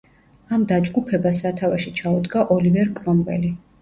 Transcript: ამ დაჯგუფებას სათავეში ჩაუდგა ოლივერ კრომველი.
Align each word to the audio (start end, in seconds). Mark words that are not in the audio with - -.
ამ 0.55 0.61
დაჯგუფებას 0.71 1.41
სათავეში 1.43 1.93
ჩაუდგა 2.01 2.47
ოლივერ 2.57 2.91
კრომველი. 3.03 3.55